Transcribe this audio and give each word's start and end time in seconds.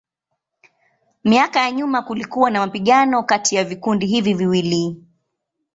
Miaka 1.23 1.59
ya 1.61 1.71
nyuma 1.71 2.01
kulikuwa 2.01 2.51
na 2.51 2.59
mapigano 2.59 3.23
kati 3.23 3.55
ya 3.55 3.63
vikundi 3.63 4.05
hivi 4.05 4.33
viwili. 4.33 5.03